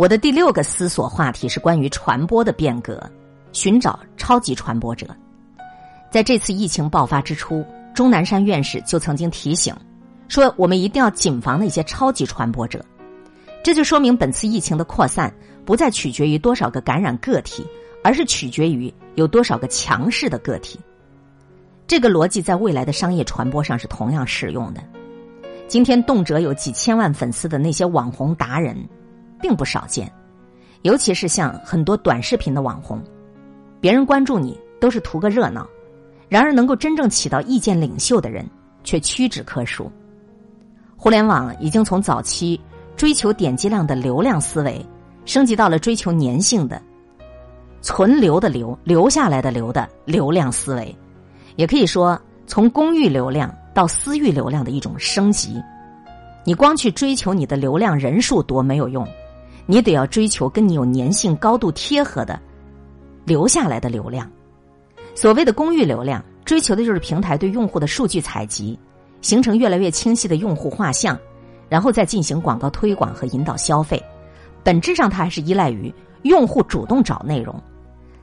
[0.00, 2.98] 我的第六个思索话题是关于传播的变革，
[3.52, 5.14] 寻找超级传播者。
[6.10, 9.76] 在这次疫情爆发之初，钟南山院士就曾经提醒
[10.26, 12.82] 说，我们一定要谨防那些超级传播者。
[13.62, 15.30] 这就说明本次疫情的扩散
[15.66, 17.62] 不再取决于多少个感染个体，
[18.02, 20.80] 而是取决于有多少个强势的个体。
[21.86, 24.80] 这个逻辑在未来的商业传播上是同样适用的。
[25.68, 28.74] 今天动辄有几千万粉丝的那些网红达人。
[29.40, 30.10] 并不少见，
[30.82, 33.02] 尤其是像很多短视频的网红，
[33.80, 35.66] 别人关注你都是图个热闹，
[36.28, 38.48] 然而能够真正起到意见领袖的人
[38.84, 39.90] 却屈指可数。
[40.96, 42.60] 互联网已经从早期
[42.96, 44.84] 追求点击量的流量思维，
[45.24, 46.80] 升级到了追求粘性的、
[47.80, 50.94] 存留的留留下来的留的流量思维，
[51.56, 55.62] 也可以说从公域流量到私域流量的一种升级。
[56.44, 59.06] 你光去追求你的流量人数多没有用。
[59.70, 62.36] 你得要追求跟你有粘性、高度贴合的
[63.24, 64.28] 留下来的流量。
[65.14, 68.76] 所谓的公域流量，追求的就是平台对用户的数据采集，
[69.20, 71.16] 形成越来越清晰的用户画像，
[71.68, 74.02] 然后再进行广告推广和引导消费。
[74.64, 77.54] 本质上，它还是依赖于用户主动找内容，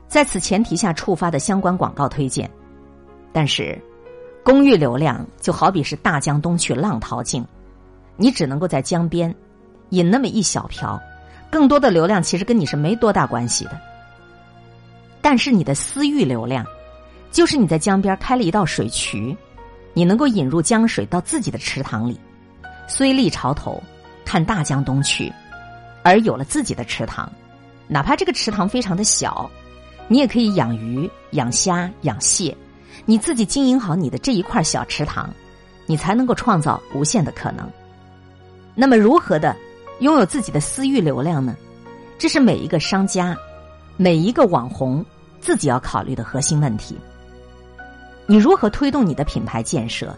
[0.06, 2.50] 在此前提下触发的相关广告推荐。
[3.32, 3.80] 但是，
[4.44, 7.42] 公域流量就好比是大江东去浪淘尽，
[8.18, 9.34] 你只能够在江边
[9.88, 11.00] 引那么一小瓢。
[11.50, 13.80] 更多的流量其实跟你是没多大关系的，
[15.22, 16.64] 但是你的私域流量，
[17.30, 19.36] 就是你在江边开了一道水渠，
[19.94, 22.20] 你能够引入江水到自己的池塘里，
[22.86, 23.82] 虽立潮头，
[24.24, 25.32] 看大江东去，
[26.02, 27.30] 而有了自己的池塘，
[27.86, 29.50] 哪怕这个池塘非常的小，
[30.06, 32.54] 你也可以养鱼、养虾、养蟹，
[33.06, 35.28] 你自己经营好你的这一块小池塘，
[35.86, 37.66] 你才能够创造无限的可能。
[38.74, 39.56] 那么如何的？
[40.00, 41.56] 拥有自己的私域流量呢？
[42.18, 43.36] 这是每一个商家、
[43.96, 45.04] 每一个网红
[45.40, 46.96] 自己要考虑的核心问题。
[48.26, 50.14] 你如何推动你的品牌建设？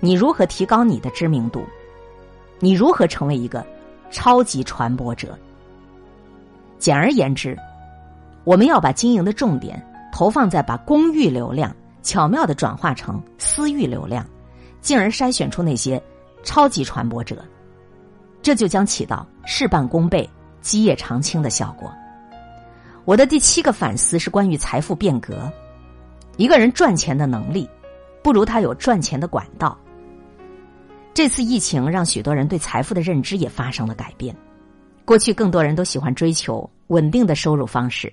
[0.00, 1.64] 你如何提高你的知名度？
[2.58, 3.64] 你如何成为一个
[4.10, 5.38] 超级传播者？
[6.78, 7.56] 简而言之，
[8.44, 9.80] 我们要把经营的重点
[10.12, 14.26] 投放在把公域流量巧妙的转化成私域流量，
[14.80, 16.02] 进而筛选出那些
[16.42, 17.36] 超级传播者。
[18.42, 20.28] 这就将起到事半功倍、
[20.60, 21.92] 基业长青的效果。
[23.04, 25.50] 我的第七个反思是关于财富变革。
[26.36, 27.68] 一个人赚钱的能力，
[28.22, 29.78] 不如他有赚钱的管道。
[31.14, 34.34] 这次疫情让许多人对财富的认知也发生了改变。
[35.04, 38.12] 过去更多人都喜欢追求稳定的收入方式，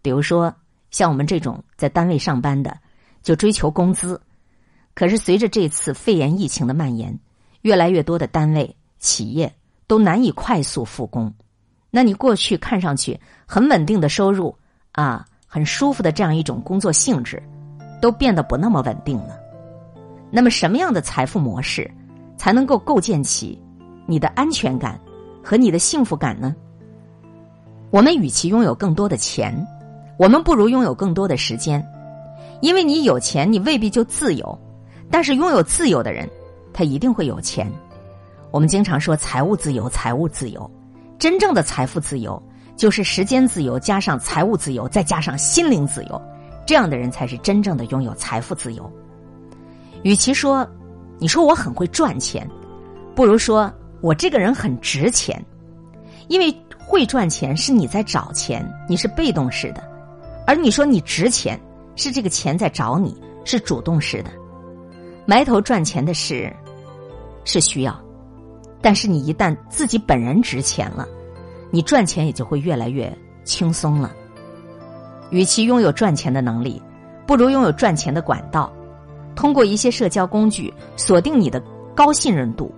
[0.00, 0.52] 比如说
[0.90, 2.76] 像我们这种在单位上班的，
[3.22, 4.20] 就追求工资。
[4.94, 7.16] 可是随着这次肺炎疫情的蔓延，
[7.60, 9.54] 越来越多的单位、企业。
[9.86, 11.32] 都难以快速复工，
[11.90, 14.54] 那你过去看上去很稳定的收入
[14.92, 17.42] 啊，很舒服的这样一种工作性质，
[18.00, 19.38] 都变得不那么稳定了。
[20.30, 21.90] 那么，什么样的财富模式
[22.38, 23.60] 才能够构建起
[24.06, 24.98] 你的安全感
[25.44, 26.56] 和你的幸福感呢？
[27.90, 29.54] 我们与其拥有更多的钱，
[30.18, 31.86] 我们不如拥有更多的时间，
[32.62, 34.58] 因为你有钱，你未必就自由，
[35.10, 36.26] 但是拥有自由的人，
[36.72, 37.70] 他一定会有钱。
[38.52, 40.70] 我们经常说财务自由，财务自由，
[41.18, 42.40] 真正的财富自由
[42.76, 46.20] 就是时间自由加上财务自由再加上心灵自由，
[46.66, 48.92] 这样的人才是真正的拥有财富自由。
[50.02, 50.68] 与其说
[51.18, 52.46] 你说我很会赚钱，
[53.14, 55.42] 不如说我这个人很值钱，
[56.28, 59.82] 因为会赚钱是你在找钱，你是被动式的，
[60.46, 61.58] 而你说你值钱
[61.96, 64.30] 是这个钱在找你，是主动式的。
[65.24, 66.54] 埋头赚钱的事
[67.46, 68.01] 是需要。
[68.82, 71.06] 但是你一旦自己本人值钱了，
[71.70, 73.10] 你赚钱也就会越来越
[73.44, 74.12] 轻松了。
[75.30, 76.82] 与其拥有赚钱的能力，
[77.26, 78.70] 不如拥有赚钱的管道。
[79.34, 81.62] 通过一些社交工具锁定你的
[81.94, 82.70] 高信任度、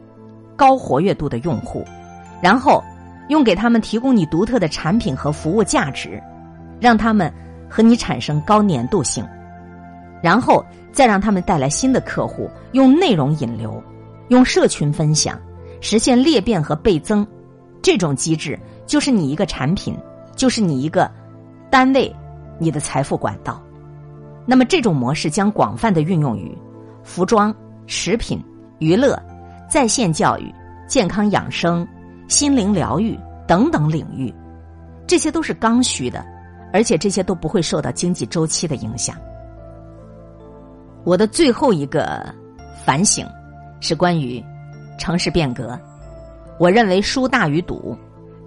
[0.54, 1.84] 高活跃度的用户，
[2.40, 2.80] 然后
[3.28, 6.22] 用给他们提供你独特的产品和服务价值，
[6.78, 7.32] 让他们
[7.68, 9.26] 和你产生高粘度性，
[10.22, 13.82] 然后再让他们带来新的客户，用内容引流，
[14.28, 15.36] 用社群分享。
[15.84, 17.26] 实现裂变和倍增，
[17.82, 19.94] 这种机制就是你一个产品，
[20.34, 21.10] 就是你一个
[21.70, 22.10] 单位，
[22.58, 23.62] 你的财富管道。
[24.46, 26.56] 那么这种模式将广泛的运用于
[27.02, 27.54] 服装、
[27.86, 28.42] 食品、
[28.78, 29.22] 娱乐、
[29.68, 30.50] 在线教育、
[30.88, 31.86] 健康养生、
[32.28, 33.14] 心灵疗愈
[33.46, 34.32] 等等领域，
[35.06, 36.24] 这些都是刚需的，
[36.72, 39.14] 而且这些都不会受到经济周期的影响。
[41.04, 42.34] 我的最后一个
[42.86, 43.28] 反省
[43.80, 44.42] 是关于。
[44.98, 45.78] 城市变革，
[46.58, 47.96] 我认为输大于赌，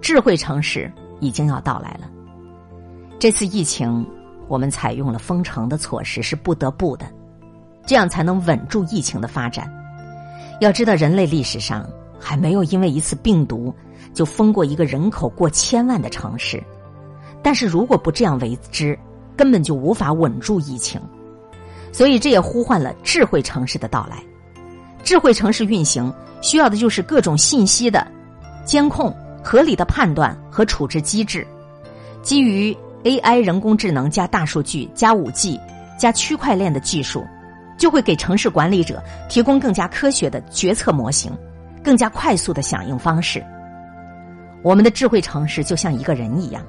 [0.00, 0.90] 智慧城市
[1.20, 2.10] 已经要到来了。
[3.18, 4.06] 这次疫情，
[4.48, 7.06] 我们采用了封城的措施，是不得不的，
[7.86, 9.72] 这样才能稳住疫情的发展。
[10.60, 13.74] 要知道，人类历史上还没有因为一次病毒
[14.14, 16.62] 就封过一个人口过千万的城市。
[17.42, 18.98] 但是如果不这样为之，
[19.36, 21.00] 根本就无法稳住疫情。
[21.92, 24.22] 所以，这也呼唤了智慧城市的到来。
[25.02, 28.06] 智慧城市运行需要的就是各种信息的
[28.64, 31.46] 监控、合理的判断和处置机制，
[32.22, 35.58] 基于 AI 人工智能加大数据加五 G
[35.98, 37.26] 加区块链的技术，
[37.78, 41.32] 就会给城市管理者提供更加科学的决策模型，
[41.82, 43.42] 更加快速的响应方式。
[44.62, 46.62] 我们的智慧城市就像一个人一样。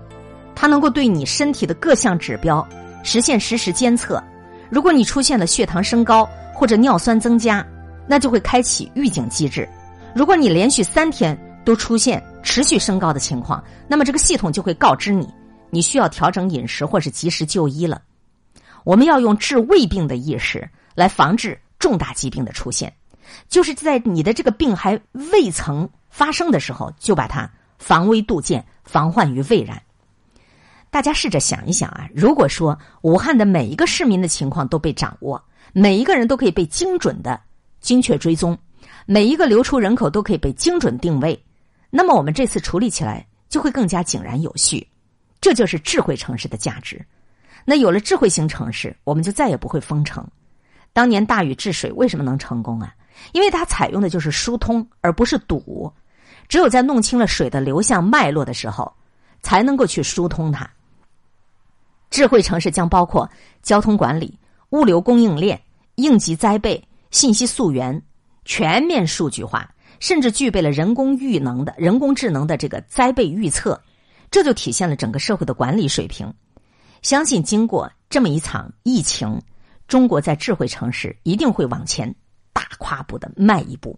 [0.55, 2.67] 它能够对你身体的各项指标
[3.01, 4.21] 实现实时监测。
[4.69, 7.65] 如果你出现了血糖升高或者尿酸增加，
[8.09, 9.69] 那就会开启预警机制。
[10.15, 15.31] 如果你连续三天都出现持续升高的情况，那么这个系统就会告知你，
[15.69, 18.01] 你需要调整饮食或是及时就医了。
[18.83, 22.91] 我们要用治胃病的意识来防治重大疾病的出现，
[23.47, 24.99] 就是在你的这个病还
[25.31, 27.47] 未曾发生的时候，就把它
[27.77, 29.79] 防微杜渐，防患于未然。
[30.89, 35.39] 大家试着想一想啊，如果说武汉的每一个市民的情况都被掌握，
[35.71, 37.39] 每一个人都可以被精准的
[37.79, 38.57] 精确追踪，
[39.05, 41.41] 每一个流出人口都可以被精准定位，
[41.89, 44.85] 那么我们这次处理起来就会更加井然有序。
[45.41, 47.03] 这就是智慧城市的价值。
[47.65, 50.27] 那有了智慧型城市，我们就再也不会封城。
[50.91, 52.93] 当年大禹治水为什么能成功啊？
[53.31, 55.91] 因为它采用的就是疏通，而不是堵。
[56.47, 58.91] 只有在弄清了水的流向脉络的时候，
[59.41, 60.69] 才能够去疏通它。
[62.09, 63.29] 智慧城市将包括
[63.61, 64.37] 交通管理、
[64.71, 65.61] 物流供应链、
[65.95, 68.01] 应急灾备、信息溯源、
[68.45, 73.81] 全面数据化，甚至具备了人工预能的人工智能的这个灾备预测，
[74.31, 76.33] 这就体现了整个社会的管理水平。
[77.01, 79.41] 相信经过这么一场疫情，
[79.87, 82.13] 中国在智慧城市一定会往前
[82.53, 83.97] 大跨步的迈一步。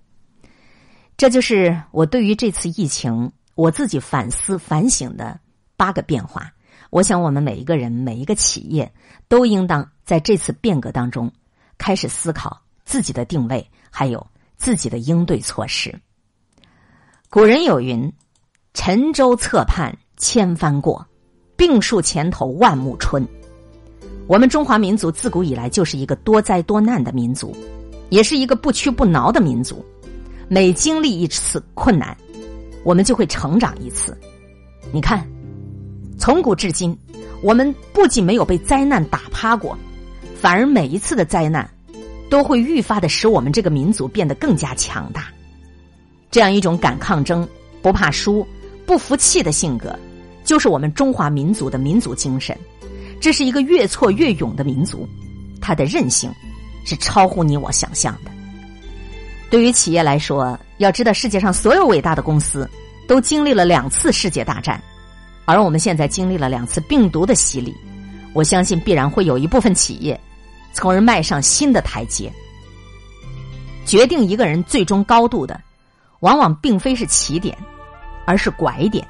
[1.18, 5.40] 这就是我对于这次疫情我自己反思反省的
[5.75, 6.52] 八个变化。
[6.92, 8.92] 我想，我们每一个人、每一个企业
[9.28, 11.31] 都应当在这次变革当中
[11.78, 14.25] 开始思考自己的定位，还有
[14.57, 15.94] 自己的应对措施。
[17.30, 18.12] 古人有云
[18.74, 21.06] ：“沉舟侧畔千帆过，
[21.56, 23.28] 病树前头万木春。”
[24.28, 27.56] 我们中华民族自古以来就是一个多灾多难的民族，
[28.10, 29.86] 也是一个不屈不挠的民族。
[30.48, 32.16] 每经历一次困难，
[32.83, 34.18] 我们就会成长一次。
[34.92, 35.28] 你看。
[36.18, 36.95] 从古至今，
[37.42, 39.75] 我们不仅没有被灾难打趴过，
[40.39, 41.68] 反而每一次的灾难，
[42.31, 45.25] 都会愈发的使我们这个民族变得更加强大。
[46.31, 47.45] 这样一种敢抗争、
[47.81, 48.48] 不怕输、
[48.86, 49.94] 不服气的性格，
[50.45, 52.57] 就是我们中华民族的民族精神。
[53.19, 55.06] 这是一个越挫越勇的民族，
[55.60, 56.31] 它的韧性
[56.86, 58.31] 是超乎你我想象的。
[59.50, 62.68] 对于企业来说，要知道世界上所有伟大的公司
[63.10, 64.81] 都经历了两次世界大战。
[65.44, 67.75] 而我们现在经历了两次病毒的洗礼，
[68.31, 70.18] 我相信必然会有一部分企业，
[70.73, 72.31] 从而迈上新的台阶。
[73.85, 75.59] 决定一个人最终高度的，
[76.19, 77.57] 往往并非是起点，
[78.25, 79.07] 而是拐点。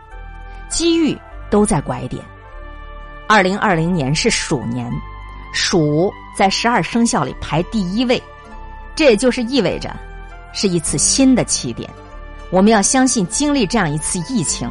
[0.70, 1.18] 机遇
[1.50, 2.24] 都在拐点。
[3.28, 4.92] 二零二零年是鼠年，
[5.54, 8.22] 鼠在十二生肖里排第一位，
[8.96, 9.96] 这也就是意味着
[10.54, 11.90] 是一次新的起点。
[12.50, 14.70] 我们要相信，经历这样一次疫情，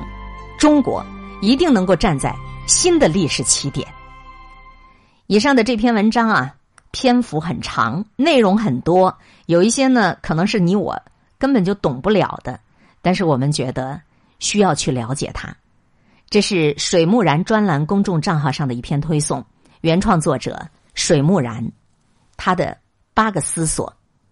[0.58, 1.04] 中国。
[1.42, 3.88] 一定能够站在新的历史起点。
[5.26, 6.54] 以上的这篇文章啊，
[6.92, 9.16] 篇幅很长，内容很多，
[9.46, 11.00] 有一些呢可能是你我
[11.38, 12.60] 根本就懂不了的，
[13.02, 14.00] 但是我们觉得
[14.38, 15.56] 需要去了解它。
[16.28, 19.44] 这是水木然专栏公众账号上的一篇推送，
[19.80, 21.72] 原创作者水木然，
[22.36, 22.76] 他的
[23.14, 23.92] 八个思索。